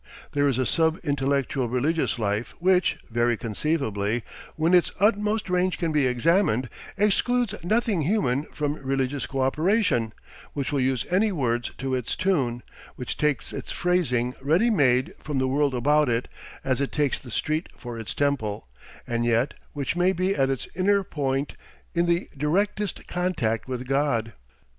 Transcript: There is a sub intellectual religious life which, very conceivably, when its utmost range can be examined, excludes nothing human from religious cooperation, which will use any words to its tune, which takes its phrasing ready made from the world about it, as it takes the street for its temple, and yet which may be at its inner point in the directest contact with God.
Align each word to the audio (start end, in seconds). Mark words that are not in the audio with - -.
There 0.31 0.49
is 0.49 0.57
a 0.57 0.65
sub 0.65 0.97
intellectual 1.03 1.69
religious 1.69 2.17
life 2.17 2.55
which, 2.57 2.97
very 3.11 3.37
conceivably, 3.37 4.23
when 4.55 4.73
its 4.73 4.91
utmost 4.99 5.47
range 5.47 5.77
can 5.77 5.91
be 5.91 6.07
examined, 6.07 6.69
excludes 6.97 7.53
nothing 7.63 8.01
human 8.01 8.45
from 8.45 8.77
religious 8.83 9.27
cooperation, 9.27 10.11
which 10.53 10.71
will 10.71 10.79
use 10.79 11.05
any 11.11 11.31
words 11.31 11.71
to 11.77 11.93
its 11.93 12.15
tune, 12.15 12.63
which 12.95 13.15
takes 13.15 13.53
its 13.53 13.71
phrasing 13.71 14.33
ready 14.41 14.71
made 14.71 15.13
from 15.19 15.37
the 15.37 15.47
world 15.47 15.75
about 15.75 16.09
it, 16.09 16.27
as 16.63 16.81
it 16.81 16.91
takes 16.91 17.19
the 17.19 17.29
street 17.29 17.69
for 17.77 17.99
its 17.99 18.15
temple, 18.15 18.67
and 19.05 19.23
yet 19.23 19.53
which 19.73 19.95
may 19.95 20.13
be 20.13 20.35
at 20.35 20.49
its 20.49 20.67
inner 20.73 21.03
point 21.03 21.55
in 21.93 22.07
the 22.07 22.27
directest 22.35 23.05
contact 23.07 23.67
with 23.67 23.85
God. 23.87 24.33